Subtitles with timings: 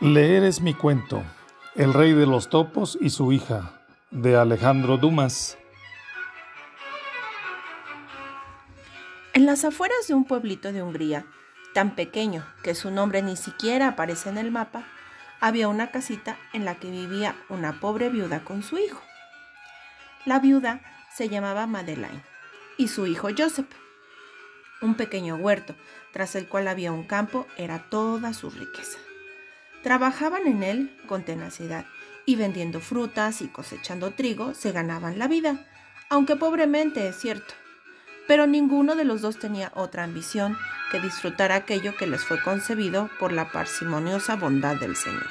[0.00, 1.22] Leer es mi cuento,
[1.76, 3.80] El rey de los topos y su hija,
[4.10, 5.56] de Alejandro Dumas.
[9.34, 11.24] En las afueras de un pueblito de Hungría,
[11.74, 14.84] tan pequeño que su nombre ni siquiera aparece en el mapa,
[15.40, 19.00] había una casita en la que vivía una pobre viuda con su hijo.
[20.24, 20.80] La viuda
[21.14, 22.22] se llamaba Madeleine
[22.76, 23.68] y su hijo Joseph.
[24.82, 25.76] Un pequeño huerto,
[26.12, 28.98] tras el cual había un campo, era toda su riqueza.
[29.84, 31.84] Trabajaban en él con tenacidad
[32.24, 35.66] y vendiendo frutas y cosechando trigo se ganaban la vida,
[36.08, 37.52] aunque pobremente es cierto.
[38.26, 40.56] Pero ninguno de los dos tenía otra ambición
[40.90, 45.28] que disfrutar aquello que les fue concebido por la parsimoniosa bondad del Señor.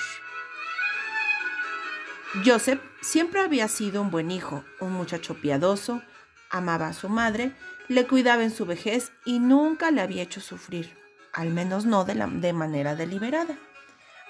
[2.45, 6.04] Joseph siempre había sido un buen hijo, un muchacho piadoso,
[6.51, 7.54] amaba a su madre,
[7.88, 10.95] le cuidaba en su vejez y nunca le había hecho sufrir,
[11.31, 13.57] al menos no de, de manera deliberada.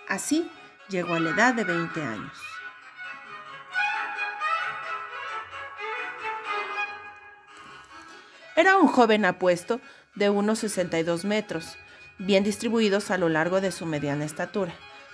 [0.07, 0.49] Así
[0.89, 2.37] llegó a la edad de 20 años.
[8.55, 9.81] Era un joven apuesto
[10.15, 11.75] de unos 62 metros,
[12.19, 14.73] bien distribuidos a lo largo de su mediana estatura,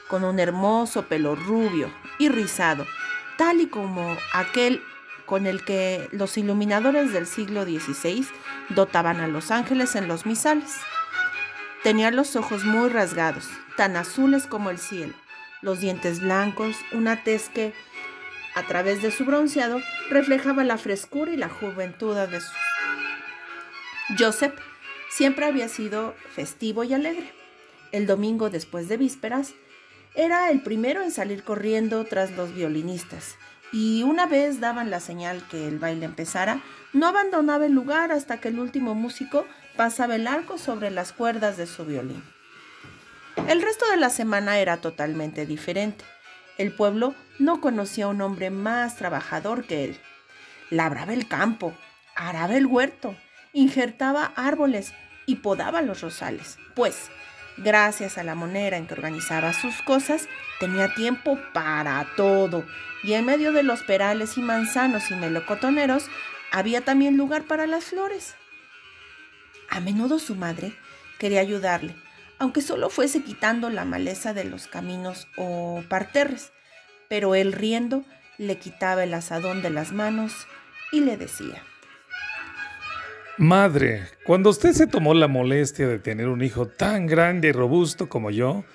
[0.09, 2.85] con un hermoso pelo rubio y rizado,
[3.37, 4.81] tal y como aquel
[5.25, 8.27] con el que los iluminadores del siglo XVI
[8.69, 10.75] dotaban a los ángeles en los misales.
[11.83, 15.13] Tenía los ojos muy rasgados, tan azules como el cielo,
[15.61, 17.73] los dientes blancos, una tez que,
[18.53, 22.51] a través de su bronceado, reflejaba la frescura y la juventud de su.
[24.17, 24.53] Joseph
[25.09, 27.31] siempre había sido festivo y alegre.
[27.93, 29.53] El domingo después de vísperas,
[30.15, 33.37] era el primero en salir corriendo tras los violinistas,
[33.71, 38.41] y una vez daban la señal que el baile empezara, no abandonaba el lugar hasta
[38.41, 39.45] que el último músico
[39.79, 42.21] pasaba el arco sobre las cuerdas de su violín.
[43.47, 46.03] El resto de la semana era totalmente diferente.
[46.57, 49.97] El pueblo no conocía a un hombre más trabajador que él.
[50.69, 51.73] Labraba el campo,
[52.13, 53.15] araba el huerto,
[53.53, 54.91] injertaba árboles
[55.25, 57.09] y podaba los rosales, pues,
[57.55, 60.27] gracias a la moneda en que organizaba sus cosas,
[60.59, 62.65] tenía tiempo para todo,
[63.01, 66.09] y en medio de los perales y manzanos y melocotoneros
[66.51, 68.35] había también lugar para las flores.
[69.69, 70.73] A menudo su madre
[71.19, 71.95] quería ayudarle,
[72.37, 76.51] aunque solo fuese quitando la maleza de los caminos o parterres,
[77.07, 78.03] pero él riendo
[78.37, 80.33] le quitaba el asadón de las manos
[80.91, 81.63] y le decía,
[83.37, 88.09] Madre, cuando usted se tomó la molestia de tener un hijo tan grande y robusto
[88.09, 88.65] como yo,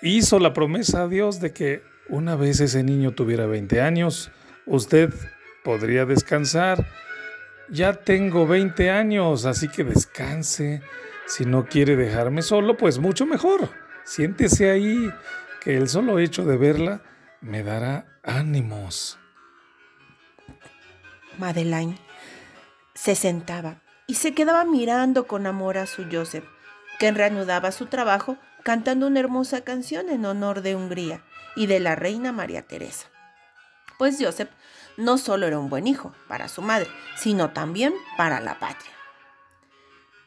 [0.00, 4.30] hizo la promesa a Dios de que una vez ese niño tuviera 20 años,
[4.64, 5.12] usted
[5.62, 6.86] podría descansar
[7.68, 10.82] ya tengo 20 años, así que descanse.
[11.26, 13.70] Si no quiere dejarme solo, pues mucho mejor.
[14.04, 15.10] Siéntese ahí,
[15.60, 17.02] que el solo hecho de verla
[17.40, 19.18] me dará ánimos.
[21.38, 21.98] Madeleine
[22.94, 26.44] se sentaba y se quedaba mirando con amor a su Joseph,
[26.98, 31.24] que reanudaba su trabajo cantando una hermosa canción en honor de Hungría
[31.56, 33.08] y de la reina María Teresa.
[33.98, 34.50] Pues Joseph
[34.96, 38.92] no solo era un buen hijo para su madre, sino también para la patria.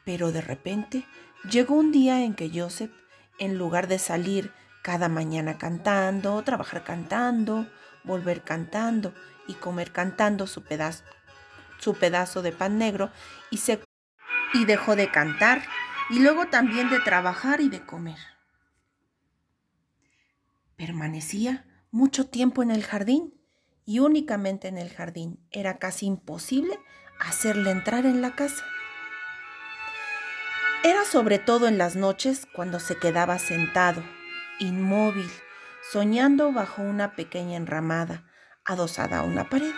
[0.04, 1.04] Pero de repente
[1.50, 2.92] llegó un día en que Joseph,
[3.38, 7.66] en lugar de salir cada mañana cantando, trabajar cantando,
[8.04, 9.12] volver cantando
[9.48, 11.04] y comer cantando su pedazo,
[11.78, 13.10] su pedazo de pan negro,
[13.50, 13.82] y, se,
[14.54, 15.62] y dejó de cantar
[16.08, 18.18] y luego también de trabajar y de comer.
[20.76, 23.35] Permanecía mucho tiempo en el jardín
[23.86, 25.38] y únicamente en el jardín.
[25.52, 26.78] Era casi imposible
[27.20, 28.64] hacerle entrar en la casa.
[30.82, 34.02] Era sobre todo en las noches cuando se quedaba sentado,
[34.58, 35.30] inmóvil,
[35.90, 38.24] soñando bajo una pequeña enramada
[38.64, 39.72] adosada a una pared,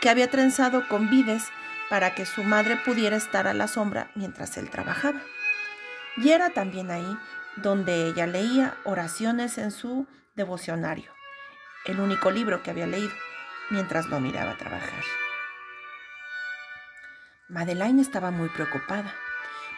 [0.00, 1.44] que había trenzado con vides
[1.90, 5.20] para que su madre pudiera estar a la sombra mientras él trabajaba.
[6.16, 7.16] Y era también ahí
[7.56, 11.10] donde ella leía oraciones en su devocionario,
[11.84, 13.12] el único libro que había leído
[13.70, 15.04] mientras lo miraba trabajar.
[17.48, 19.14] Madeleine estaba muy preocupada.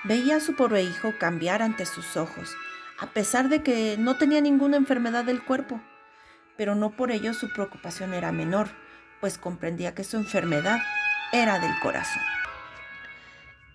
[0.04, 2.54] Veía a su pobre hijo cambiar ante sus ojos,
[2.98, 5.80] a pesar de que no tenía ninguna enfermedad del cuerpo.
[6.56, 8.68] Pero no por ello su preocupación era menor,
[9.20, 10.78] pues comprendía que su enfermedad
[11.32, 12.22] era del corazón.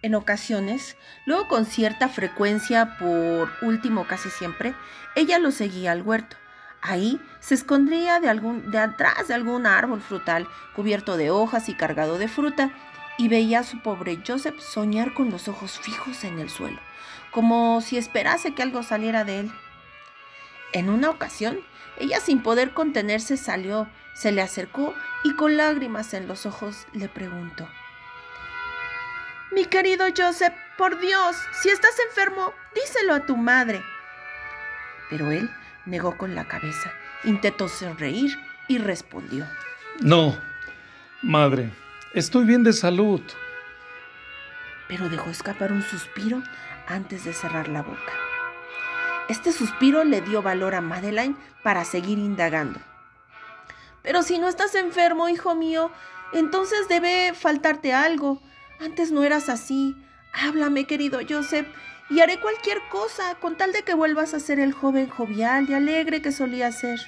[0.02, 4.74] En ocasiones, luego con cierta frecuencia, por último casi siempre,
[5.16, 6.38] ella lo seguía al huerto
[6.82, 11.76] Ahí se escondría de, algún, de atrás de algún árbol frutal cubierto de hojas y
[11.76, 12.72] cargado de fruta
[13.18, 16.80] y veía a su pobre Joseph soñar con los ojos fijos en el suelo,
[17.30, 19.52] como si esperase que algo saliera de él.
[20.74, 21.60] En una ocasión,
[22.00, 27.10] ella sin poder contenerse salió, se le acercó y con lágrimas en los ojos le
[27.10, 27.70] preguntó.
[29.52, 33.84] Mi querido Joseph, por Dios, si estás enfermo, díselo a tu madre.
[35.10, 35.52] Pero él
[35.86, 36.92] negó con la cabeza,
[37.24, 38.38] intentó sonreír
[38.68, 39.46] y respondió.
[40.00, 40.38] No,
[41.22, 41.72] madre,
[42.14, 43.22] estoy bien de salud.
[44.88, 46.42] Pero dejó escapar un suspiro
[46.88, 48.14] antes de cerrar la boca.
[49.30, 52.80] Este suspiro le dio valor a Madeline para seguir indagando.
[54.02, 55.92] Pero si no estás enfermo, hijo mío,
[56.34, 58.42] entonces debe faltarte algo.
[58.80, 59.96] Antes no eras así.
[60.34, 61.68] Háblame, querido Joseph,
[62.12, 65.74] y haré cualquier cosa con tal de que vuelvas a ser el joven jovial y
[65.74, 67.00] alegre que solía ser.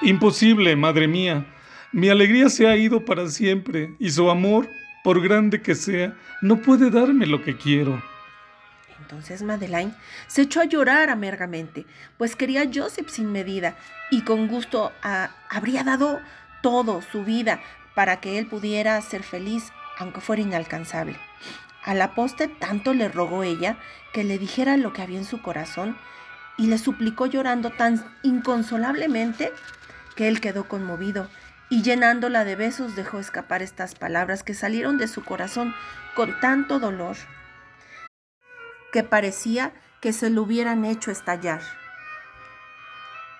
[0.00, 1.46] Imposible, madre mía.
[1.92, 4.68] Mi alegría se ha ido para siempre, y su amor,
[5.04, 8.02] por grande que sea, no puede darme lo que quiero.
[9.00, 9.92] Entonces Madeleine
[10.26, 11.84] se echó a llorar amargamente,
[12.16, 13.76] pues quería a Joseph sin medida
[14.10, 16.20] y con gusto ah, habría dado
[16.62, 17.60] todo su vida
[17.94, 21.18] para que él pudiera ser feliz, aunque fuera inalcanzable.
[21.82, 23.78] A la poste tanto le rogó ella
[24.12, 25.96] que le dijera lo que había en su corazón
[26.58, 29.52] y le suplicó llorando tan inconsolablemente
[30.14, 31.28] que él quedó conmovido
[31.70, 35.74] y llenándola de besos dejó escapar estas palabras que salieron de su corazón
[36.14, 37.16] con tanto dolor
[38.92, 41.62] que parecía que se lo hubieran hecho estallar.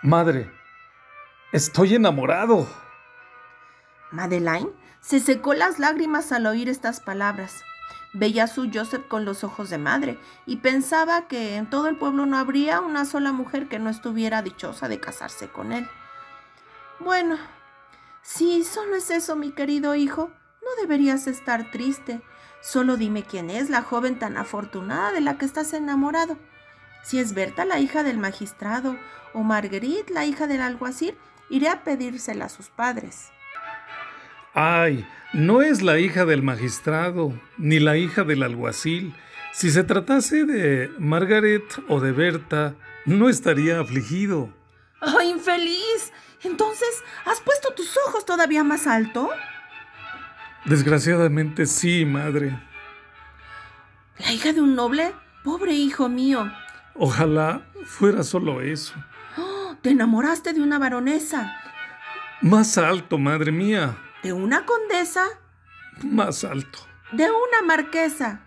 [0.02, 0.50] Madre,
[1.52, 2.68] estoy enamorado.
[4.12, 4.70] Madeline
[5.00, 7.64] se secó las lágrimas al oír estas palabras.
[8.12, 11.96] Veía a su Joseph con los ojos de madre y pensaba que en todo el
[11.96, 15.88] pueblo no habría una sola mujer que no estuviera dichosa de casarse con él.
[16.98, 17.38] Bueno,
[18.22, 20.30] si solo es eso, mi querido hijo,
[20.62, 22.20] no deberías estar triste.
[22.60, 26.36] Solo dime quién es la joven tan afortunada de la que estás enamorado.
[27.02, 28.96] Si es Berta, la hija del magistrado,
[29.32, 31.16] o Marguerite, la hija del alguacil,
[31.48, 33.30] iré a pedírsela a sus padres.
[34.54, 39.14] Ay, no es la hija del magistrado, ni la hija del alguacil.
[39.52, 42.74] Si se tratase de Margaret o de Berta,
[43.04, 44.52] no estaría afligido.
[45.00, 46.12] ¡Oh, infeliz!
[46.42, 49.30] Entonces, ¿has puesto tus ojos todavía más alto?
[50.64, 52.58] Desgraciadamente sí, madre.
[54.18, 55.12] ¿La hija de un noble?
[55.44, 56.50] Pobre hijo mío.
[56.94, 58.94] Ojalá fuera solo eso.
[59.38, 59.76] ¡Oh!
[59.80, 61.56] te enamoraste de una baronesa.
[62.42, 63.96] Más alto, madre mía.
[64.22, 65.24] ¿De una condesa?
[66.02, 66.78] Más alto.
[67.12, 68.40] ¿De una marquesa?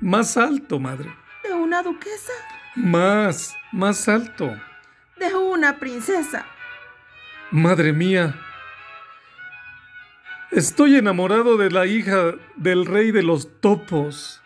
[0.00, 1.14] Más alto, madre.
[1.42, 2.32] ¿De una duquesa?
[2.74, 4.54] Más, más alto.
[5.18, 6.46] ¿De una princesa?
[7.50, 8.34] Madre mía,
[10.52, 14.42] Estoy enamorado de la hija del rey de los topos.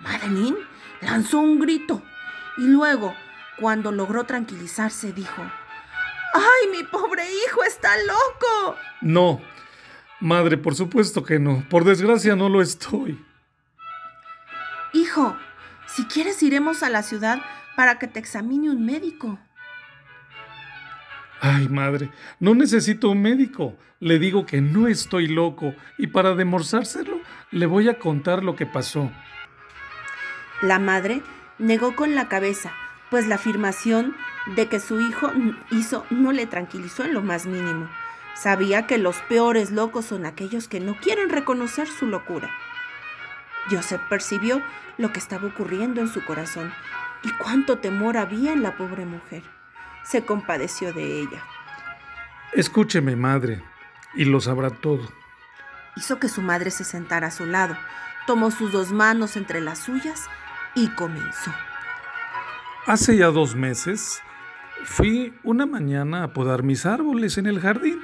[0.00, 0.58] Madeline
[1.00, 2.02] lanzó un grito
[2.58, 3.14] y luego,
[3.58, 5.40] cuando logró tranquilizarse, dijo,
[6.34, 8.76] ¡Ay, mi pobre hijo está loco!
[9.00, 9.40] No,
[10.20, 11.64] madre, por supuesto que no.
[11.68, 13.22] Por desgracia no lo estoy.
[14.92, 15.36] Hijo,
[15.86, 17.42] si quieres iremos a la ciudad
[17.76, 19.38] para que te examine un médico.
[21.40, 23.76] Ay, madre, no necesito un médico.
[24.00, 27.20] Le digo que no estoy loco y para demostrárselo
[27.50, 29.10] le voy a contar lo que pasó.
[30.62, 31.22] La madre
[31.58, 32.72] negó con la cabeza,
[33.10, 34.14] pues la afirmación
[34.56, 35.32] de que su hijo
[35.70, 37.88] hizo no le tranquilizó en lo más mínimo.
[38.34, 42.50] Sabía que los peores locos son aquellos que no quieren reconocer su locura.
[43.70, 44.62] Joseph percibió
[44.98, 46.72] lo que estaba ocurriendo en su corazón
[47.22, 49.42] y cuánto temor había en la pobre mujer
[50.04, 51.42] se compadeció de ella.
[52.52, 53.62] Escúcheme, madre,
[54.14, 55.08] y lo sabrá todo.
[55.96, 57.76] Hizo que su madre se sentara a su lado,
[58.26, 60.24] tomó sus dos manos entre las suyas
[60.74, 61.52] y comenzó.
[62.86, 64.20] Hace ya dos meses
[64.84, 68.00] fui una mañana a podar mis árboles en el jardín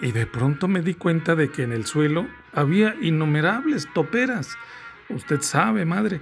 [0.00, 4.56] y de pronto me di cuenta de que en el suelo había innumerables toperas.
[5.08, 6.20] Usted sabe, madre,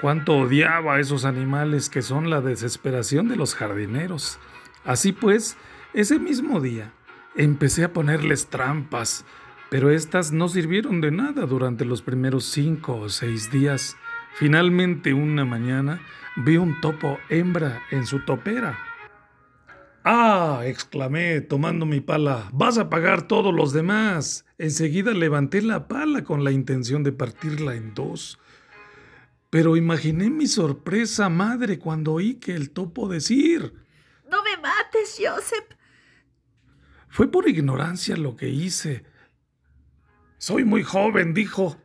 [0.00, 4.38] cuánto odiaba a esos animales que son la desesperación de los jardineros.
[4.84, 5.56] Así pues,
[5.94, 6.92] ese mismo día
[7.36, 9.24] empecé a ponerles trampas,
[9.70, 13.96] pero estas no sirvieron de nada durante los primeros cinco o seis días.
[14.34, 16.00] Finalmente una mañana
[16.36, 18.78] vi un topo hembra en su topera.
[20.04, 20.62] ¡Ah!
[20.64, 22.48] exclamé, tomando mi pala.
[22.52, 24.44] ¡Vas a pagar todos los demás!
[24.58, 28.38] Enseguida levanté la pala con la intención de partirla en dos.
[29.50, 33.82] Pero imaginé mi sorpresa madre cuando oí que el topo decir
[34.32, 35.76] no me mates, Joseph.
[37.08, 39.04] Fue por ignorancia lo que hice.
[40.38, 41.76] Soy muy joven, dijo,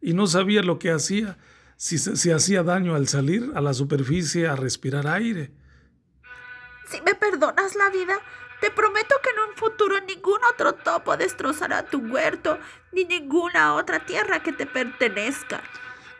[0.00, 1.36] y no sabía lo que hacía,
[1.76, 5.52] si se hacía daño al salir a la superficie a respirar aire.
[6.92, 8.20] Si me perdonas la vida,
[8.60, 12.58] te prometo que en un futuro ningún otro topo destrozará tu huerto,
[12.92, 15.62] ni ninguna otra tierra que te pertenezca.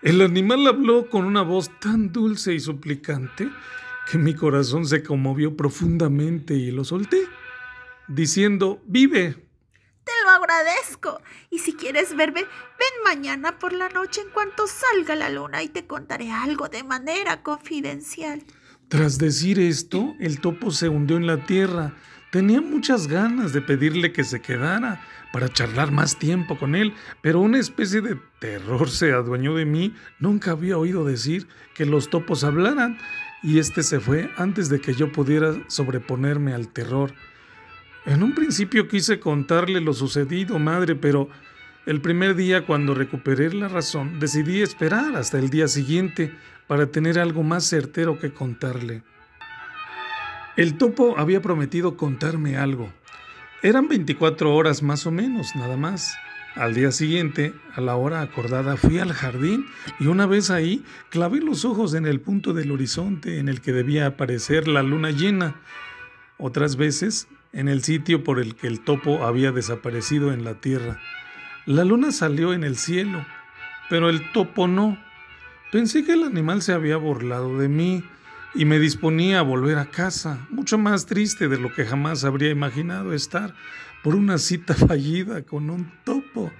[0.00, 3.50] El animal habló con una voz tan dulce y suplicante
[4.10, 7.28] que mi corazón se conmovió profundamente y lo solté,
[8.08, 9.36] diciendo, vive.
[10.04, 11.20] Te lo agradezco.
[11.50, 15.68] Y si quieres verme, ven mañana por la noche en cuanto salga la luna y
[15.68, 18.42] te contaré algo de manera confidencial.
[18.92, 21.94] Tras decir esto, el topo se hundió en la tierra.
[22.30, 25.00] Tenía muchas ganas de pedirle que se quedara,
[25.32, 29.94] para charlar más tiempo con él, pero una especie de terror se adueñó de mí.
[30.18, 32.99] Nunca había oído decir que los topos hablaran,
[33.42, 37.14] y este se fue antes de que yo pudiera sobreponerme al terror.
[38.04, 41.30] En un principio quise contarle lo sucedido, madre, pero
[41.86, 46.34] el primer día cuando recuperé la razón decidí esperar hasta el día siguiente
[46.66, 49.02] para tener algo más certero que contarle.
[50.56, 52.92] El topo había prometido contarme algo,
[53.64, 56.16] eran 24 horas más o menos, nada más.
[56.56, 59.66] Al día siguiente, a la hora acordada, fui al jardín
[60.00, 63.72] y una vez ahí clavé los ojos en el punto del horizonte en el que
[63.72, 65.60] debía aparecer la luna llena.
[66.38, 70.98] Otras veces, en el sitio por el que el topo había desaparecido en la tierra.
[71.66, 73.25] La luna salió en el cielo,
[73.88, 74.99] pero el topo no.
[75.71, 78.02] Pensé que el animal se había burlado de mí
[78.52, 82.50] y me disponía a volver a casa, mucho más triste de lo que jamás habría
[82.50, 83.54] imaginado estar
[84.02, 86.50] por una cita fallida con un topo.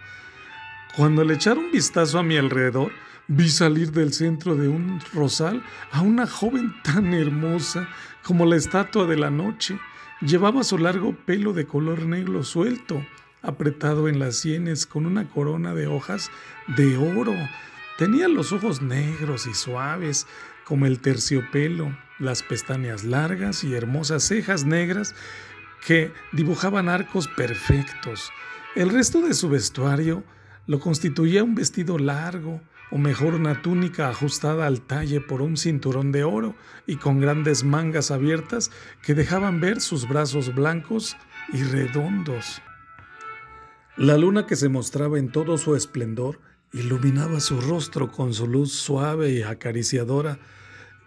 [0.97, 2.93] Cuando le echaron vistazo a mi alrededor,
[3.27, 7.89] vi salir del centro de un rosal a una joven tan hermosa
[8.23, 9.81] como la estatua de la noche.
[10.21, 13.05] Llevaba su largo pelo de color negro suelto,
[13.43, 16.31] apretado en las sienes con una corona de hojas
[16.77, 17.35] de oro.
[17.99, 20.27] Tenía los ojos negros y suaves,
[20.65, 25.15] como el terciopelo, las pestañas largas y hermosas cejas negras
[25.87, 28.31] que dibujaban arcos perfectos.
[28.75, 30.25] El resto de su vestuario
[30.67, 36.13] lo constituía un vestido largo, o mejor una túnica ajustada al talle por un cinturón
[36.13, 36.55] de oro
[36.87, 38.71] y con grandes mangas abiertas
[39.03, 41.17] que dejaban ver sus brazos blancos
[41.55, 42.61] y redondos.
[43.97, 46.41] La luna que se mostraba en todo su esplendor
[46.73, 50.39] iluminaba su rostro con su luz suave y acariciadora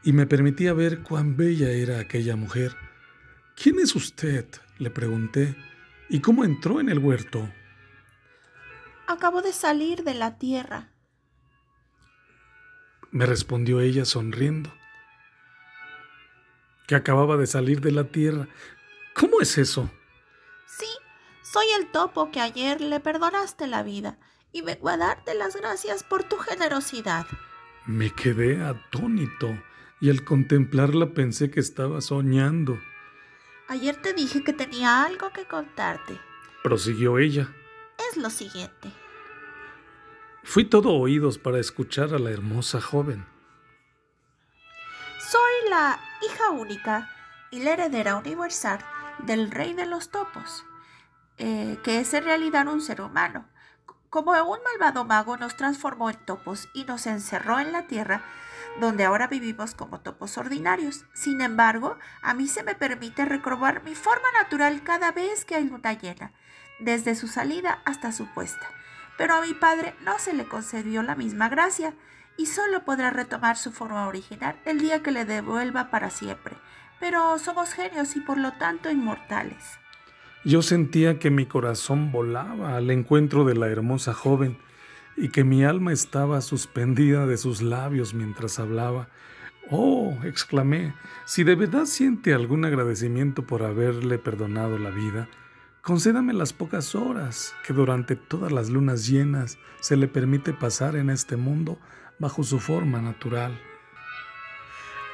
[0.04, 2.76] y me permitía ver cuán bella era aquella mujer.
[3.56, 4.46] ¿Quién es usted?
[4.78, 5.56] le pregunté.
[6.10, 7.50] ¿Y cómo entró en el huerto?
[9.08, 10.92] Acabo de salir de la tierra.
[13.10, 14.72] Me respondió ella sonriendo.
[16.86, 18.48] Que acababa de salir de la tierra.
[19.16, 19.90] ¿Cómo es eso?
[21.56, 24.18] Soy el topo que ayer le perdonaste la vida
[24.52, 27.26] y vengo a darte las gracias por tu generosidad.
[27.86, 29.58] Me quedé atónito
[30.02, 32.78] y al contemplarla pensé que estaba soñando.
[33.70, 36.20] Ayer te dije que tenía algo que contarte.
[36.62, 37.48] Prosiguió ella.
[38.12, 38.92] Es lo siguiente.
[40.44, 43.26] Fui todo oídos para escuchar a la hermosa joven.
[45.20, 47.10] Soy la hija única
[47.50, 48.80] y la heredera universal
[49.20, 50.66] del rey de los topos,
[51.38, 53.46] eh, que es en realidad un ser humano.
[54.10, 58.24] Como un malvado mago nos transformó en topos y nos encerró en la tierra,
[58.80, 61.04] donde ahora vivimos como topos ordinarios.
[61.14, 65.66] Sin embargo, a mí se me permite recobrar mi forma natural cada vez que hay
[65.66, 66.32] luna llena,
[66.80, 68.70] desde su salida hasta su puesta.
[69.18, 71.94] Pero a mi padre no se le concedió la misma gracia
[72.38, 76.58] y solo podrá retomar su forma original el día que le devuelva para siempre.
[77.00, 79.78] Pero somos genios y por lo tanto inmortales.
[80.46, 84.60] Yo sentía que mi corazón volaba al encuentro de la hermosa joven
[85.18, 89.10] y que mi alma estaba suspendida de sus labios mientras hablaba.
[89.72, 90.94] Oh, exclamé,
[91.26, 95.28] si de verdad siente algún agradecimiento por haberle perdonado la vida,
[95.82, 101.10] concédame las pocas horas que durante todas las lunas llenas se le permite pasar en
[101.10, 101.80] este mundo
[102.20, 103.60] bajo su forma natural.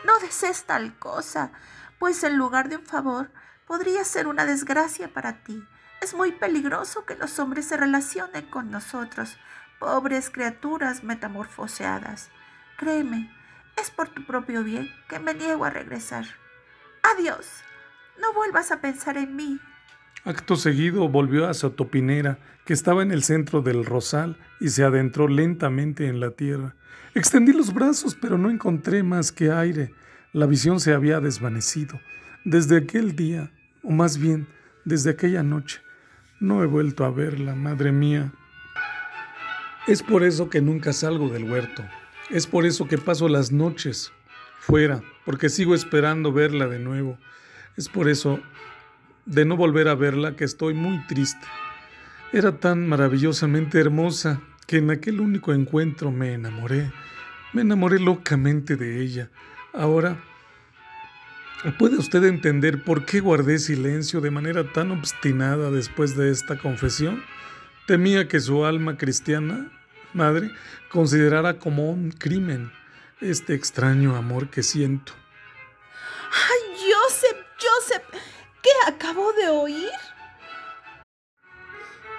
[0.06, 1.54] No desees tal cosa,
[2.00, 3.32] pues en lugar de un favor
[3.72, 5.64] podría ser una desgracia para ti.
[6.02, 9.38] Es muy peligroso que los hombres se relacionen con nosotros,
[9.80, 12.32] pobres criaturas metamorfoseadas.
[12.78, 13.32] Créeme,
[13.82, 16.26] es por tu propio bien que me niego a regresar.
[17.16, 17.48] Adiós.
[18.20, 19.58] No vuelvas a pensar en mí.
[20.26, 24.84] Acto seguido volvió a su topinera, que estaba en el centro del rosal, y se
[24.84, 26.76] adentró lentamente en la tierra.
[27.16, 29.94] Extendí los brazos, pero no encontré más que aire.
[30.34, 32.02] La visión se había desvanecido.
[32.44, 33.50] Desde aquel día,
[33.84, 34.48] o más bien,
[34.86, 35.82] desde aquella noche,
[36.40, 38.32] no he vuelto a verla, madre mía.
[39.88, 41.84] Es por eso que nunca salgo del huerto.
[42.30, 44.12] Es por eso que paso las noches
[44.60, 47.18] fuera, porque sigo esperando verla de nuevo.
[47.78, 48.40] Es por eso,
[49.26, 51.46] de no volver a verla, que estoy muy triste.
[52.32, 56.92] Era tan maravillosamente hermosa que en aquel único encuentro me enamoré.
[57.54, 59.30] Me enamoré locamente de ella.
[59.74, 60.18] Ahora,
[61.78, 67.24] ¿puede usted entender por qué guardé silencio de manera tan obstinada después de esta confesión?
[67.88, 69.72] Temía que su alma cristiana,
[70.14, 70.52] madre,
[70.90, 72.72] considerara como un crimen
[73.22, 75.14] este extraño amor que siento.
[76.32, 78.04] ¡Ay, Joseph, Joseph!
[78.62, 79.90] ¿Qué acabo de oír?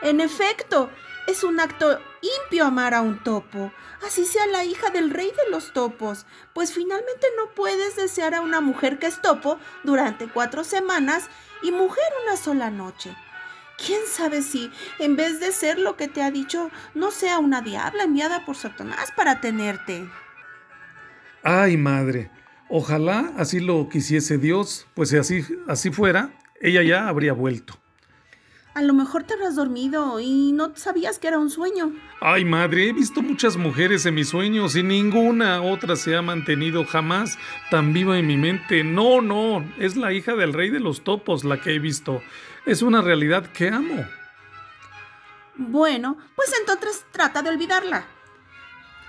[0.02, 0.90] En efecto,
[1.26, 2.00] es un acto
[2.44, 3.72] impio amar a un topo,
[4.06, 8.40] así sea la hija del rey de los topos, pues finalmente no puedes desear a
[8.40, 11.28] una mujer que es topo durante cuatro semanas
[11.62, 13.14] y mujer una sola noche.
[13.84, 17.62] ¿Quién sabe si, en vez de ser lo que te ha dicho, no sea una
[17.62, 20.08] diabla enviada por Satanás para tenerte?
[21.42, 22.30] Ay, madre,
[22.68, 27.81] ojalá así lo quisiese Dios, pues si así, así fuera, ella ya habría vuelto.
[28.74, 31.92] A lo mejor te habrás dormido y no sabías que era un sueño.
[32.20, 36.86] Ay, madre, he visto muchas mujeres en mis sueños y ninguna otra se ha mantenido
[36.86, 37.38] jamás
[37.70, 38.82] tan viva en mi mente.
[38.82, 42.22] No, no, es la hija del rey de los topos la que he visto.
[42.64, 44.06] Es una realidad que amo.
[45.56, 48.06] Bueno, pues entonces trata de olvidarla.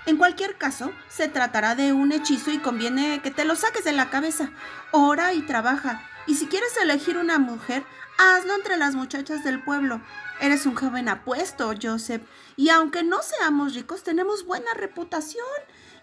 [0.06, 3.92] En cualquier caso, se tratará de un hechizo y conviene que te lo saques de
[3.92, 4.50] la cabeza.
[4.90, 6.02] Ora y trabaja.
[6.26, 7.84] Y si quieres elegir una mujer,
[8.18, 10.02] hazlo entre las muchachas del pueblo.
[10.40, 12.22] Eres un joven apuesto, Joseph,
[12.56, 15.46] y aunque no seamos ricos, tenemos buena reputación.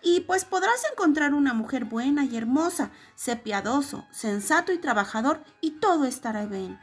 [0.01, 5.71] Y pues podrás encontrar una mujer buena y hermosa, sé piadoso, sensato y trabajador, y
[5.79, 6.79] todo estará bien.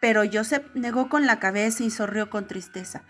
[0.00, 3.04] Pero Joseph negó con la cabeza y sonrió con tristeza.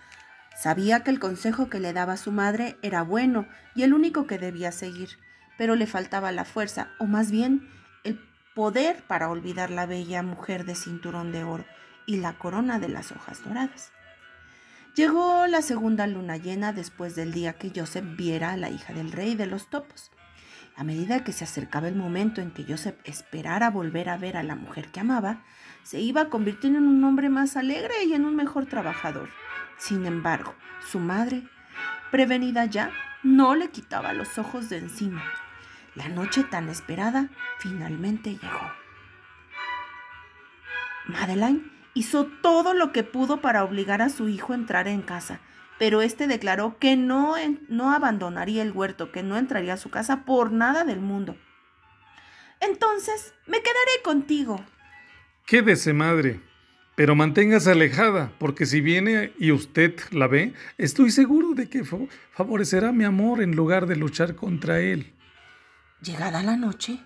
[0.57, 4.39] Sabía que el consejo que le daba su madre era bueno y el único que
[4.39, 5.11] debía seguir,
[5.59, 7.69] pero le faltaba la fuerza, o más bien
[8.05, 8.19] el
[8.55, 11.67] poder para olvidar la bella mujer de cinturón de oro
[12.07, 13.93] y la corona de las hojas doradas.
[14.95, 19.13] Llegó la segunda luna llena después del día que Joseph viera a la hija del
[19.13, 20.11] rey de los topos.
[20.75, 24.43] A medida que se acercaba el momento en que Joseph esperara volver a ver a
[24.43, 25.45] la mujer que amaba,
[25.83, 29.29] se iba convirtiendo en un hombre más alegre y en un mejor trabajador.
[29.79, 31.43] Sin embargo, su madre,
[32.11, 32.91] prevenida ya,
[33.23, 35.23] no le quitaba los ojos de encima.
[35.95, 38.73] La noche tan esperada finalmente llegó.
[41.07, 45.41] Madeline hizo todo lo que pudo para obligar a su hijo a entrar en casa,
[45.79, 47.35] pero este declaró que no,
[47.69, 51.37] no abandonaría el huerto, que no entraría a su casa por nada del mundo.
[52.61, 54.65] Entonces, me quedaré contigo.
[55.47, 56.41] Quédese, madre,
[56.97, 61.85] pero manténgase alejada, porque si viene y usted la ve, estoy seguro de que
[62.33, 65.15] favorecerá mi amor en lugar de luchar contra él.
[66.01, 66.99] Llegada la noche,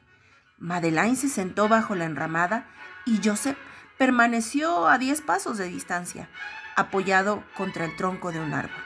[0.58, 2.68] Madeleine se sentó bajo la enramada
[3.04, 3.58] y Joseph
[3.98, 6.30] permaneció a diez pasos de distancia,
[6.76, 8.82] apoyado contra el tronco de un árbol.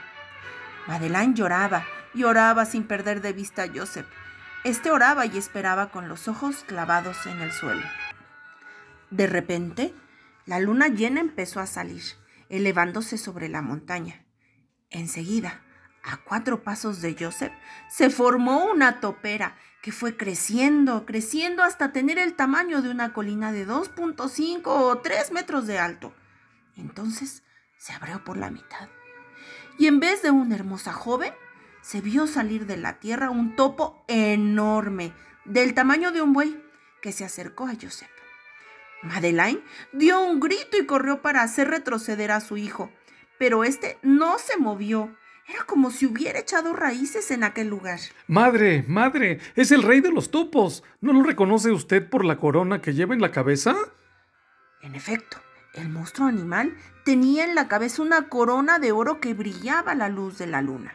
[0.87, 4.07] Madeleine lloraba y oraba sin perder de vista a Joseph.
[4.63, 7.83] Este oraba y esperaba con los ojos clavados en el suelo.
[9.11, 9.93] De repente,
[10.45, 12.03] la luna llena empezó a salir,
[12.49, 14.25] elevándose sobre la montaña.
[14.89, 15.63] Enseguida,
[16.03, 17.53] a cuatro pasos de Joseph,
[17.89, 23.51] se formó una topera que fue creciendo, creciendo hasta tener el tamaño de una colina
[23.51, 26.13] de 2.5 o 3 metros de alto.
[26.75, 27.43] Entonces
[27.77, 28.89] se abrió por la mitad.
[29.77, 31.33] Y en vez de una hermosa joven,
[31.81, 36.63] se vio salir de la tierra un topo enorme, del tamaño de un buey,
[37.01, 38.14] que se acercó a Joseph.
[39.03, 39.61] Madeline
[39.93, 42.91] dio un grito y corrió para hacer retroceder a su hijo,
[43.37, 45.15] pero este no se movió
[45.47, 47.99] era como si hubiera echado raíces en aquel lugar.
[48.27, 50.83] Madre, madre, es el rey de los topos.
[51.01, 53.75] ¿No lo reconoce usted por la corona que lleva en la cabeza?
[54.81, 55.37] En efecto,
[55.75, 60.09] el monstruo animal tenía en la cabeza una corona de oro que brillaba a la
[60.09, 60.93] luz de la luna.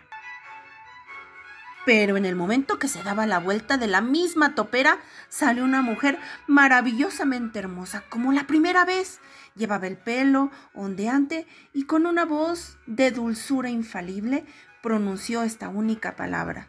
[1.87, 5.83] Pero en el momento que se daba la vuelta de la misma topera, salió una
[5.83, 9.21] mujer maravillosamente hermosa, como la primera vez.
[9.55, 14.45] Llevaba el pelo ondeante y con una voz de dulzura infalible
[14.83, 16.69] pronunció esta única palabra.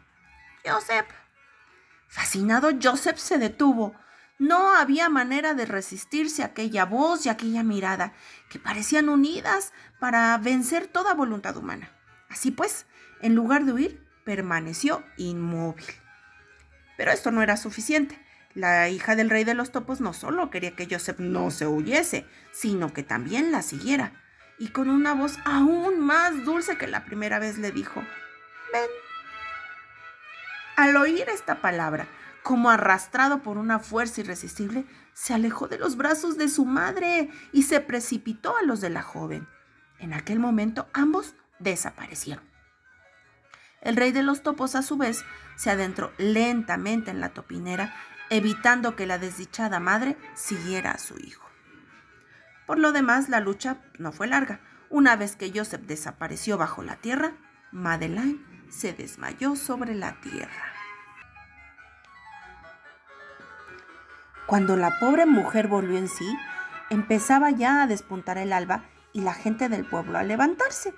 [0.64, 1.06] Joseph.
[2.08, 3.94] Fascinado, Joseph se detuvo.
[4.38, 8.12] No había manera de resistirse a aquella voz y aquella mirada,
[8.48, 11.90] que parecían unidas para vencer toda voluntad humana.
[12.28, 12.86] Así pues,
[13.20, 15.86] en lugar de huir, permaneció inmóvil.
[16.96, 18.20] Pero esto no era suficiente.
[18.54, 22.26] La hija del rey de los topos no solo quería que Joseph no se huyese,
[22.52, 24.12] sino que también la siguiera.
[24.58, 28.00] Y con una voz aún más dulce que la primera vez le dijo,
[28.72, 28.90] ven.
[30.76, 32.06] Al oír esta palabra,
[32.42, 37.62] como arrastrado por una fuerza irresistible, se alejó de los brazos de su madre y
[37.62, 39.48] se precipitó a los de la joven.
[39.98, 42.51] En aquel momento ambos desaparecieron.
[43.82, 45.24] El rey de los topos, a su vez,
[45.56, 47.92] se adentró lentamente en la topinera,
[48.30, 51.48] evitando que la desdichada madre siguiera a su hijo.
[52.66, 54.60] Por lo demás, la lucha no fue larga.
[54.88, 57.32] Una vez que Joseph desapareció bajo la tierra,
[57.72, 58.40] Madeleine
[58.70, 60.72] se desmayó sobre la tierra.
[64.46, 66.36] Cuando la pobre mujer volvió en sí,
[66.88, 70.94] empezaba ya a despuntar el alba y la gente del pueblo a levantarse.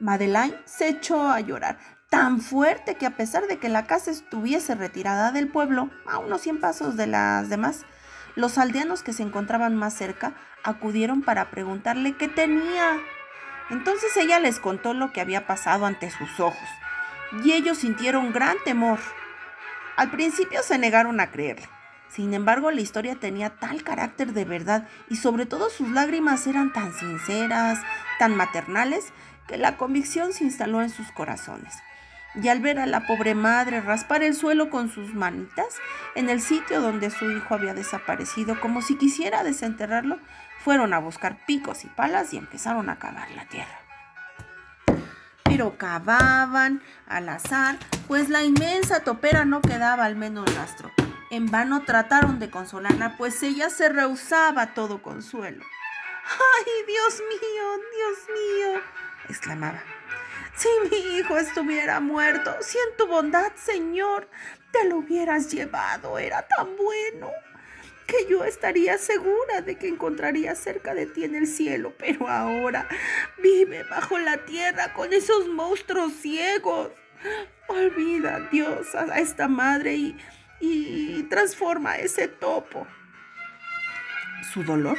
[0.00, 4.74] Madeleine se echó a llorar tan fuerte que a pesar de que la casa estuviese
[4.74, 7.86] retirada del pueblo, a unos 100 pasos de las demás,
[8.34, 12.98] los aldeanos que se encontraban más cerca acudieron para preguntarle qué tenía.
[13.70, 16.68] Entonces ella les contó lo que había pasado ante sus ojos,
[17.44, 18.98] y ellos sintieron gran temor.
[19.96, 21.68] Al principio se negaron a creerle.
[22.08, 26.72] Sin embargo, la historia tenía tal carácter de verdad y sobre todo sus lágrimas eran
[26.72, 27.78] tan sinceras,
[28.18, 29.12] tan maternales,
[29.46, 31.72] que la convicción se instaló en sus corazones.
[32.34, 35.76] Y al ver a la pobre madre raspar el suelo con sus manitas
[36.14, 40.18] en el sitio donde su hijo había desaparecido, como si quisiera desenterrarlo,
[40.64, 43.80] fueron a buscar picos y palas y empezaron a cavar la tierra.
[45.42, 50.90] Pero cavaban al azar, pues la inmensa topera no quedaba al menos rastro.
[51.30, 55.64] En vano trataron de consolarla, pues ella se rehusaba todo consuelo.
[56.30, 57.64] ¡Ay, Dios mío,
[57.96, 58.82] Dios mío!
[59.28, 59.82] exclamaba.
[60.60, 64.28] Si mi hijo estuviera muerto, si en tu bondad, Señor,
[64.70, 67.30] te lo hubieras llevado, era tan bueno
[68.06, 72.86] que yo estaría segura de que encontraría cerca de ti en el cielo, pero ahora
[73.42, 76.90] vive bajo la tierra con esos monstruos ciegos.
[77.68, 80.16] Olvida, Dios, a esta madre y,
[80.60, 82.86] y transforma ese topo.
[84.52, 84.98] Su dolor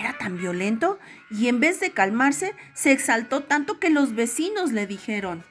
[0.00, 0.98] era tan violento
[1.30, 5.44] y en vez de calmarse, se exaltó tanto que los vecinos le dijeron,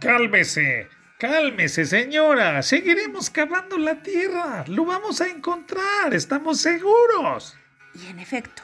[0.00, 7.56] Cálmese, cálmese señora, seguiremos cavando la tierra, lo vamos a encontrar, estamos seguros.
[7.94, 8.62] Y en efecto,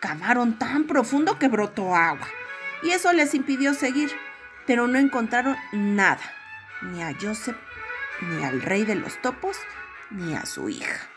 [0.00, 2.28] cavaron tan profundo que brotó agua,
[2.82, 4.10] y eso les impidió seguir,
[4.66, 6.22] pero no encontraron nada,
[6.82, 7.56] ni a Joseph,
[8.20, 9.56] ni al rey de los topos,
[10.10, 11.08] ni a su hija.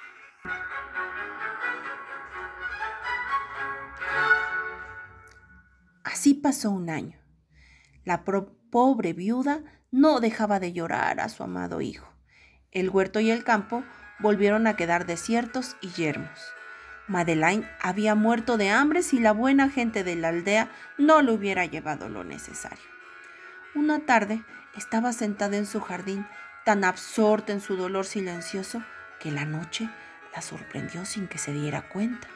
[6.12, 7.20] Así pasó un año.
[8.04, 12.12] La pobre viuda no dejaba de llorar a su amado hijo.
[12.72, 13.84] El huerto y el campo
[14.18, 16.40] volvieron a quedar desiertos y yermos.
[17.08, 21.66] Madeleine había muerto de hambre si la buena gente de la aldea no le hubiera
[21.66, 22.90] llevado lo necesario.
[23.76, 24.44] Una tarde
[24.76, 26.26] estaba sentada en su jardín,
[26.66, 28.84] tan absorta en su dolor silencioso,
[29.20, 29.88] que la noche
[30.34, 32.28] la sorprendió sin que se diera cuenta.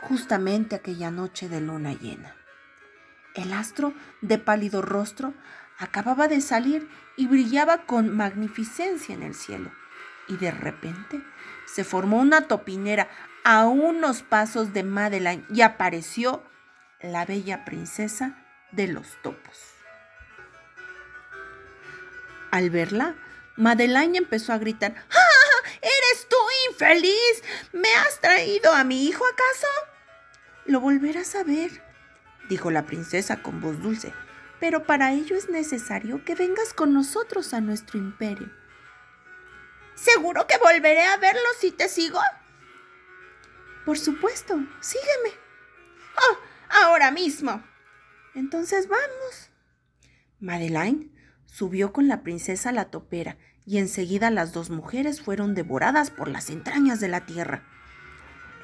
[0.00, 2.37] Justamente aquella noche de luna llena.
[3.34, 5.34] El astro de pálido rostro
[5.78, 9.72] acababa de salir y brillaba con magnificencia en el cielo.
[10.26, 11.22] Y de repente
[11.66, 13.08] se formó una topinera
[13.44, 16.42] a unos pasos de Madeline y apareció
[17.00, 19.58] la bella princesa de los topos.
[22.50, 23.14] Al verla,
[23.56, 25.38] Madeline empezó a gritar, ¡Ah!
[25.80, 26.36] ¿Eres tú,
[26.70, 27.42] infeliz?
[27.72, 29.66] ¿Me has traído a mi hijo acaso?
[30.66, 31.82] Lo volverás a ver,
[32.48, 34.12] dijo la princesa con voz dulce,
[34.60, 38.50] pero para ello es necesario que vengas con nosotros a nuestro imperio.
[39.94, 42.20] ¿Seguro que volveré a verlo si te sigo?
[43.84, 45.36] Por supuesto, sígueme.
[46.16, 46.38] Oh,
[46.82, 47.62] ahora mismo.
[48.34, 49.50] Entonces vamos.
[50.40, 51.12] Madeline
[51.46, 56.28] subió con la princesa a la topera y enseguida las dos mujeres fueron devoradas por
[56.28, 57.66] las entrañas de la tierra.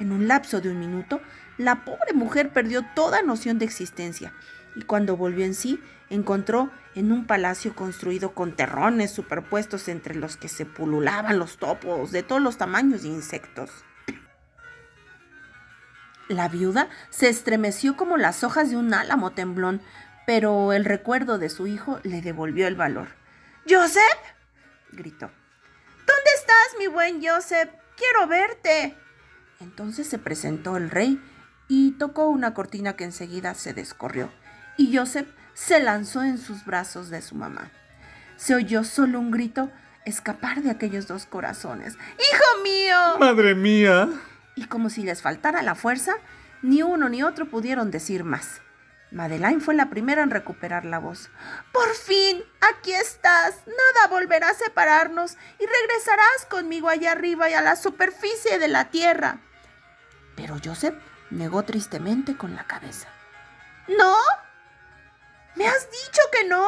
[0.00, 1.20] En un lapso de un minuto,
[1.56, 4.32] la pobre mujer perdió toda noción de existencia
[4.74, 5.80] y cuando volvió en sí,
[6.10, 12.12] encontró en un palacio construido con terrones superpuestos entre los que se pululaban los topos
[12.12, 13.70] de todos los tamaños y insectos.
[16.28, 19.82] La viuda se estremeció como las hojas de un álamo temblón,
[20.26, 23.08] pero el recuerdo de su hijo le devolvió el valor.
[23.68, 24.02] ¡Joseph!
[24.92, 25.30] gritó.
[26.06, 27.70] ¿Dónde estás, mi buen Joseph?
[27.96, 28.96] Quiero verte.
[29.60, 31.20] Entonces se presentó el rey
[31.68, 34.30] y tocó una cortina que enseguida se descorrió,
[34.76, 37.70] y Joseph se lanzó en sus brazos de su mamá.
[38.36, 39.70] Se oyó solo un grito
[40.04, 41.94] escapar de aquellos dos corazones.
[41.94, 43.18] ¡Hijo mío!
[43.18, 44.08] ¡Madre mía!
[44.56, 46.14] Y como si les faltara la fuerza,
[46.62, 48.60] ni uno ni otro pudieron decir más.
[49.14, 51.30] Madeleine fue la primera en recuperar la voz.
[51.72, 53.62] Por fin, aquí estás.
[53.64, 58.90] Nada volverá a separarnos y regresarás conmigo allá arriba y a la superficie de la
[58.90, 59.38] tierra.
[60.34, 60.96] Pero Joseph
[61.30, 63.08] negó tristemente con la cabeza.
[63.86, 64.16] ¿No?
[65.54, 66.66] ¿Me has dicho que no?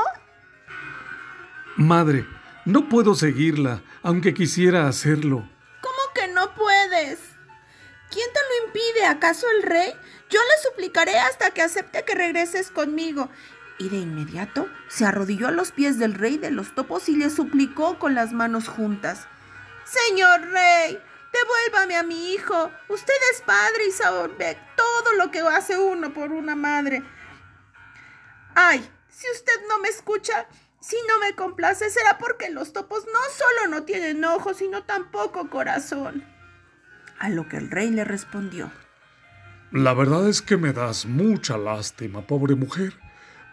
[1.76, 2.26] Madre,
[2.64, 5.50] no puedo seguirla, aunque quisiera hacerlo.
[5.80, 7.18] ¿Cómo que no puedes?
[8.10, 9.06] ¿Quién te lo impide?
[9.06, 9.92] ¿Acaso el rey?
[10.28, 13.30] Yo le suplicaré hasta que acepte que regreses conmigo.
[13.78, 17.30] Y de inmediato se arrodilló a los pies del rey de los topos y le
[17.30, 19.26] suplicó con las manos juntas.
[19.84, 20.98] Señor rey,
[21.32, 22.70] devuélvame a mi hijo.
[22.88, 27.02] Usted es padre y sabe todo lo que hace uno por una madre.
[28.54, 30.46] Ay, si usted no me escucha,
[30.80, 35.50] si no me complace, será porque los topos no solo no tienen ojos, sino tampoco
[35.50, 36.24] corazón.
[37.18, 38.72] A lo que el rey le respondió.
[39.72, 42.94] La verdad es que me das mucha lástima, pobre mujer,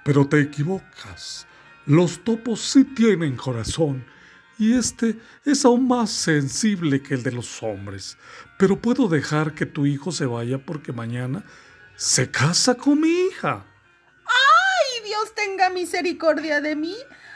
[0.03, 1.47] pero te equivocas.
[1.85, 4.05] Los topos sí tienen corazón,
[4.59, 8.17] y este es aún más sensible que el de los hombres.
[8.57, 11.43] Pero puedo dejar que tu hijo se vaya porque mañana
[11.95, 13.65] se casa con mi hija.
[14.25, 16.95] ¡Ay, Dios tenga misericordia de mí!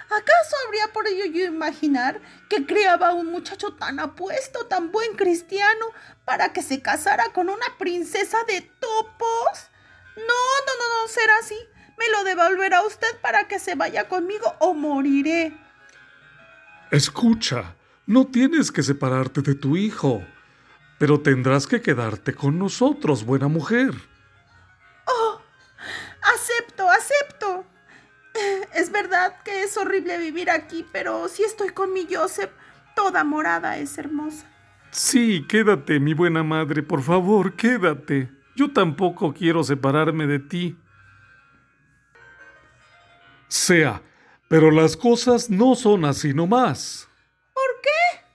[0.10, 5.18] ¿Acaso habría por ello yo imaginar que criaba a un muchacho tan apuesto, tan buen
[5.18, 5.88] cristiano,
[6.24, 9.70] para que se casara con una princesa de topos?
[10.16, 11.58] No, no, no, no será así.
[11.98, 15.54] Me lo devolverá usted para que se vaya conmigo o moriré.
[16.90, 20.24] Escucha, no tienes que separarte de tu hijo,
[20.98, 23.94] pero tendrás que quedarte con nosotros, buena mujer.
[25.06, 25.42] Oh,
[26.34, 27.66] acepto, acepto.
[28.74, 32.52] Es verdad que es horrible vivir aquí, pero si estoy con mi Joseph,
[32.96, 34.46] toda morada es hermosa.
[34.92, 38.30] Sí, quédate, mi buena madre, por favor, quédate.
[38.56, 40.78] Yo tampoco quiero separarme de ti.
[43.48, 44.02] Sea,
[44.48, 47.10] pero las cosas no son así nomás.
[47.54, 48.26] ¿Por qué?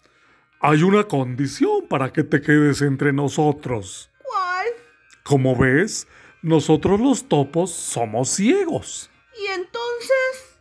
[0.60, 4.10] Hay una condición para que te quedes entre nosotros.
[4.22, 4.66] ¿Cuál?
[5.22, 6.06] Como ves,
[6.42, 9.11] nosotros los topos somos ciegos.
[9.42, 10.58] ¿Y entonces?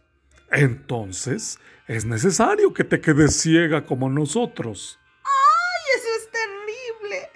[0.50, 5.00] Entonces, es necesario que te quedes ciega como nosotros.
[5.24, 7.30] ¡Ay, eso es terrible!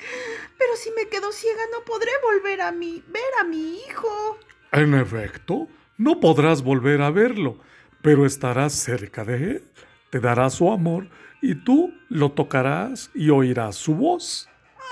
[0.58, 4.40] Pero si me quedo ciega no podré volver a mí, ver a mi hijo.
[4.72, 7.60] En efecto, no podrás volver a verlo,
[8.02, 9.72] pero estarás cerca de él,
[10.10, 11.10] te dará su amor
[11.42, 14.50] y tú lo tocarás y oirás su voz.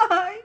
[0.10, 0.36] ¡Ay!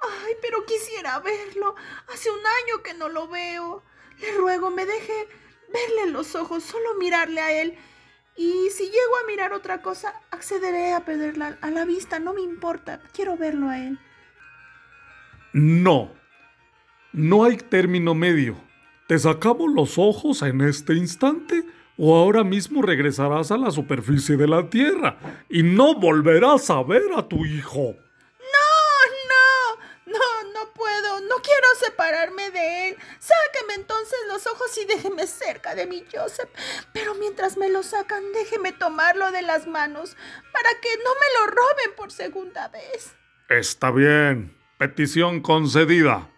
[0.00, 1.74] ¡Ay, pero quisiera verlo!
[2.08, 3.82] Hace un año que no lo veo.
[4.20, 5.28] Le ruego me deje
[5.72, 7.74] verle los ojos, solo mirarle a él.
[8.36, 12.42] Y si llego a mirar otra cosa, accederé a perderla a la vista, no me
[12.42, 13.98] importa, quiero verlo a él.
[15.52, 16.12] No,
[17.12, 18.56] no hay término medio.
[19.08, 21.64] Te sacamos los ojos en este instante
[21.96, 27.04] o ahora mismo regresarás a la superficie de la tierra y no volverás a ver
[27.16, 27.94] a tu hijo.
[31.36, 32.96] No quiero separarme de él.
[33.18, 36.48] Sáqueme entonces los ojos y déjeme cerca de mi Joseph.
[36.92, 40.16] Pero mientras me lo sacan, déjeme tomarlo de las manos
[40.52, 43.14] para que no me lo roben por segunda vez.
[43.48, 44.56] Está bien.
[44.78, 46.30] Petición concedida.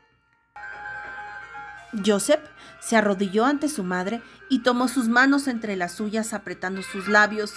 [2.04, 2.42] Joseph
[2.80, 7.54] se arrodilló ante su madre y tomó sus manos entre las suyas apretando sus labios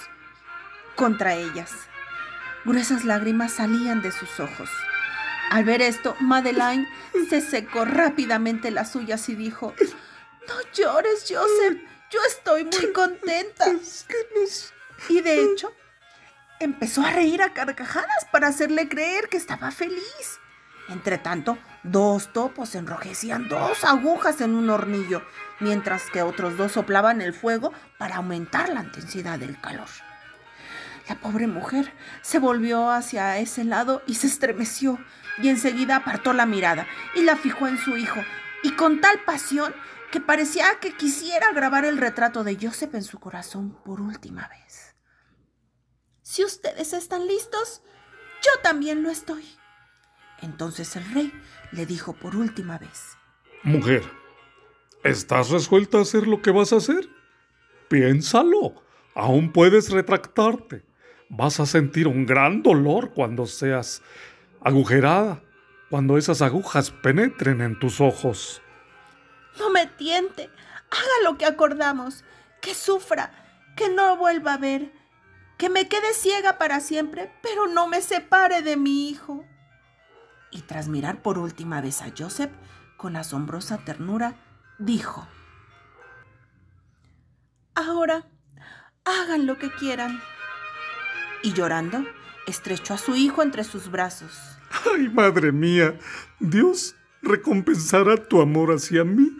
[0.95, 1.71] contra ellas.
[2.65, 4.69] Gruesas lágrimas salían de sus ojos.
[5.51, 6.87] Al ver esto, Madeline
[7.29, 9.75] se secó rápidamente las suyas y dijo,
[10.47, 11.77] No llores, Joseph,
[12.09, 13.65] yo estoy muy contenta.
[15.09, 15.73] Y de hecho,
[16.61, 20.39] empezó a reír a carcajadas para hacerle creer que estaba feliz.
[20.87, 25.21] Entre tanto, dos topos enrojecían dos agujas en un hornillo,
[25.59, 29.89] mientras que otros dos soplaban el fuego para aumentar la intensidad del calor.
[31.09, 34.97] La pobre mujer se volvió hacia ese lado y se estremeció,
[35.37, 38.21] y enseguida apartó la mirada y la fijó en su hijo,
[38.63, 39.73] y con tal pasión
[40.11, 44.95] que parecía que quisiera grabar el retrato de Joseph en su corazón por última vez.
[46.21, 47.81] Si ustedes están listos,
[48.41, 49.43] yo también lo estoy.
[50.41, 51.33] Entonces el rey
[51.71, 53.17] le dijo por última vez.
[53.63, 54.03] Mujer,
[55.03, 57.07] ¿estás resuelta a hacer lo que vas a hacer?
[57.89, 60.85] Piénsalo, aún puedes retractarte.
[61.29, 64.01] Vas a sentir un gran dolor cuando seas
[64.61, 65.41] agujerada
[65.89, 68.61] cuando esas agujas penetren en tus ojos.
[69.59, 70.49] No me tiente.
[70.89, 72.23] Haga lo que acordamos.
[72.61, 73.31] Que sufra.
[73.75, 74.93] Que no vuelva a ver.
[75.57, 79.45] Que me quede ciega para siempre, pero no me separe de mi hijo.
[80.49, 82.51] Y tras mirar por última vez a Joseph,
[82.97, 84.35] con asombrosa ternura,
[84.79, 85.27] dijo,
[87.75, 88.27] Ahora,
[89.05, 90.21] hagan lo que quieran.
[91.43, 92.03] Y llorando,
[92.47, 94.31] estrechó a su hijo entre sus brazos.
[94.93, 95.97] Ay, madre mía,
[96.39, 99.37] Dios recompensará tu amor hacia mí.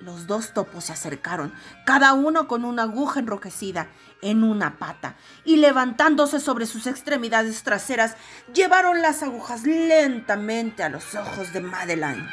[0.00, 1.52] Los dos topos se acercaron,
[1.84, 3.88] cada uno con una aguja enrojecida
[4.22, 8.16] en una pata, y levantándose sobre sus extremidades traseras,
[8.54, 12.28] llevaron las agujas lentamente a los ojos de Madeline.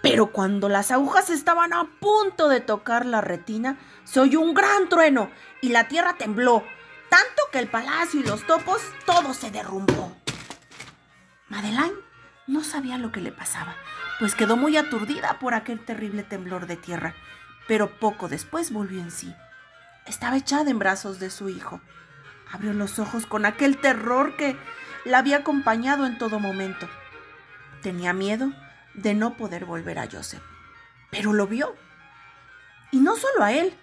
[0.00, 4.88] Pero cuando las agujas estaban a punto de tocar la retina, se oyó un gran
[4.88, 5.30] trueno
[5.60, 6.62] y la tierra tembló,
[7.08, 10.16] tanto que el palacio y los topos todo se derrumbó.
[11.48, 11.94] Madeline
[12.46, 13.74] no sabía lo que le pasaba
[14.18, 17.14] pues quedó muy aturdida por aquel terrible temblor de tierra,
[17.66, 19.34] pero poco después volvió en sí.
[20.06, 21.80] Estaba echada en brazos de su hijo.
[22.50, 24.56] Abrió los ojos con aquel terror que
[25.04, 26.88] la había acompañado en todo momento.
[27.82, 28.52] Tenía miedo
[28.94, 30.42] de no poder volver a Joseph,
[31.10, 31.76] pero lo vio.
[32.90, 33.76] Y no solo a él,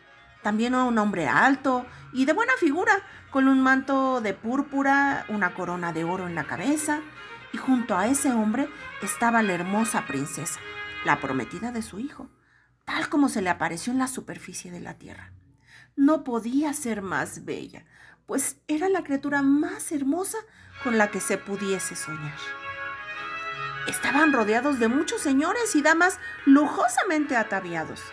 [0.45, 5.91] también un hombre alto y de buena figura, con un manto de púrpura, una corona
[5.91, 7.01] de oro en la cabeza,
[7.51, 8.69] y junto a ese hombre
[9.01, 10.59] estaba la hermosa princesa,
[11.03, 12.29] la prometida de su hijo,
[12.85, 15.31] tal como se le apareció en la superficie de la tierra.
[15.95, 17.83] No podía ser más bella,
[18.27, 20.37] pues era la criatura más hermosa
[20.83, 22.37] con la que se pudiese soñar.
[23.87, 28.03] Estaban rodeados de muchos señores y damas lujosamente ataviados.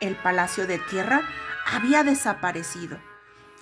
[0.00, 1.22] El palacio de tierra
[1.66, 2.98] había desaparecido.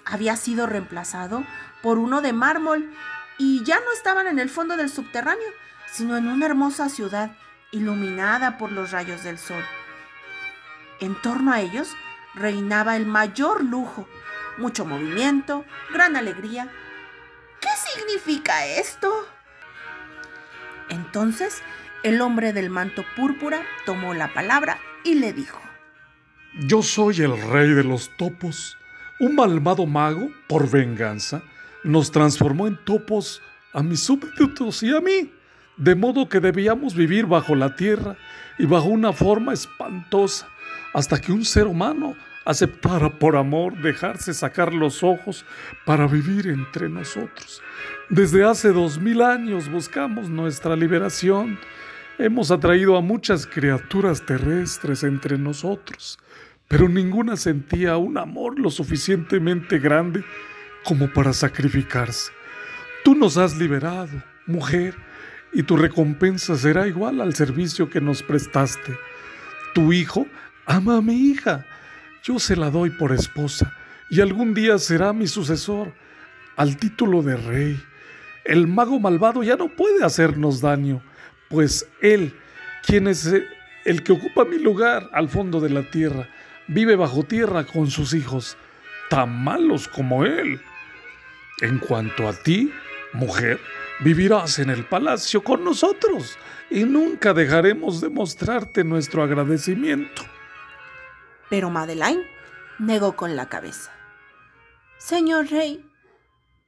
[0.05, 1.45] Había sido reemplazado
[1.83, 2.91] por uno de mármol
[3.39, 5.49] y ya no estaban en el fondo del subterráneo,
[5.91, 7.33] sino en una hermosa ciudad
[7.73, 9.63] iluminada por los rayos del sol.
[11.01, 11.95] En torno a ellos
[12.35, 14.09] reinaba el mayor lujo,
[14.57, 16.69] mucho movimiento, gran alegría.
[17.61, 19.27] ¿Qué significa esto?
[20.89, 21.63] Entonces
[22.03, 25.61] el hombre del manto púrpura tomó la palabra y le dijo,
[26.55, 28.77] Yo soy el rey de los topos.
[29.21, 31.43] Un malvado mago, por venganza,
[31.85, 35.31] nos transformó en topos a mis súbditos y a mí,
[35.77, 38.17] de modo que debíamos vivir bajo la tierra
[38.59, 40.49] y bajo una forma espantosa,
[40.95, 45.45] hasta que un ser humano aceptara por amor dejarse sacar los ojos
[45.85, 47.63] para vivir entre nosotros.
[48.09, 51.59] Desde hace dos mil años buscamos nuestra liberación.
[52.21, 56.19] Hemos atraído a muchas criaturas terrestres entre nosotros,
[56.67, 60.25] pero ninguna sentía un amor lo suficientemente grande
[60.85, 62.33] como para sacrificarse.
[63.05, 64.97] Tú nos has liberado, mujer,
[65.53, 68.99] y tu recompensa será igual al servicio que nos prestaste.
[69.73, 70.27] Tu hijo
[70.67, 71.67] ama a mi hija,
[72.25, 73.73] yo se la doy por esposa,
[74.11, 75.95] y algún día será mi sucesor
[76.57, 77.81] al título de rey.
[78.45, 81.01] El mago malvado ya no puede hacernos daño,
[81.49, 82.39] pues él,
[82.85, 83.31] quien es
[83.85, 86.29] el que ocupa mi lugar al fondo de la tierra,
[86.67, 88.57] vive bajo tierra con sus hijos,
[89.09, 90.61] tan malos como él.
[91.61, 92.73] En cuanto a ti,
[93.13, 93.61] mujer,
[94.01, 96.39] vivirás en el palacio con nosotros
[96.71, 100.23] y nunca dejaremos de mostrarte nuestro agradecimiento.
[101.49, 102.25] Pero Madeleine
[102.79, 103.91] negó con la cabeza.
[104.99, 105.85] Señor rey,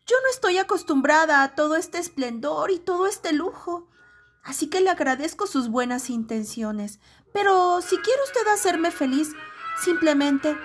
[0.06, 3.89] yo no estoy acostumbrada a todo este esplendor y todo este lujo,
[4.42, 7.00] así que le agradezco sus buenas intenciones,
[7.32, 9.32] pero si quiere usted hacerme feliz,
[9.82, 10.56] simplemente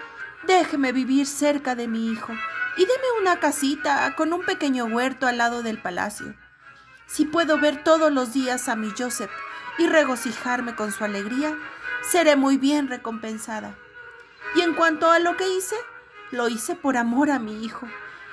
[0.48, 2.34] déjeme vivir cerca de mi hijo
[2.78, 6.36] y deme una casita con un pequeño huerto al lado del palacio.
[7.08, 9.32] Si puedo ver todos los días a mi Joseph
[9.78, 11.56] y regocijarme con su alegría,
[12.02, 13.76] seré muy bien recompensada.
[14.56, 15.76] Y en cuanto a lo que hice,
[16.32, 17.88] lo hice por amor a mi hijo.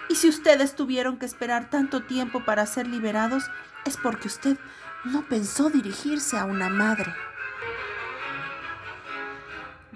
[0.08, 3.44] Y si ustedes tuvieron que esperar tanto tiempo para ser liberados,
[3.84, 4.58] es porque usted
[5.04, 7.14] no pensó dirigirse a una madre.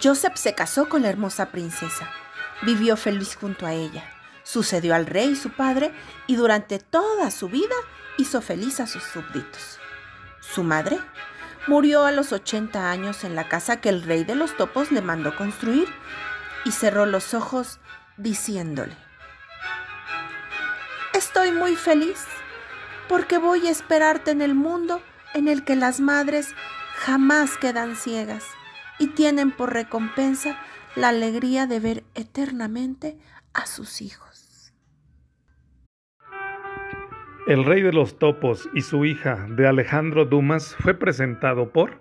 [0.02, 2.10] Joseph se casó con la hermosa princesa.
[2.62, 4.12] Vivió feliz junto a ella
[4.46, 5.92] sucedió al rey su padre
[6.28, 7.74] y durante toda su vida
[8.16, 9.80] hizo feliz a sus súbditos.
[10.40, 11.00] Su madre
[11.66, 15.02] murió a los 80 años en la casa que el rey de los topos le
[15.02, 15.88] mandó construir
[16.64, 17.80] y cerró los ojos
[18.16, 18.96] diciéndole,
[21.12, 22.24] Estoy muy feliz
[23.08, 25.00] porque voy a esperarte en el mundo
[25.34, 26.54] en el que las madres
[26.96, 28.44] jamás quedan ciegas
[28.98, 30.58] y tienen por recompensa
[30.94, 33.18] la alegría de ver eternamente
[33.52, 34.72] a sus hijos.
[37.46, 42.00] El rey de los topos y su hija de Alejandro Dumas fue presentado por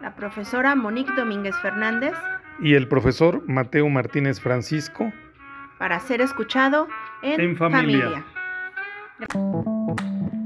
[0.00, 2.12] la profesora Monique Domínguez Fernández
[2.60, 5.10] y el profesor Mateo Martínez Francisco
[5.78, 6.88] para ser escuchado
[7.22, 8.04] en, familia.
[8.04, 8.24] familia.
[9.18, 10.45] Gracias.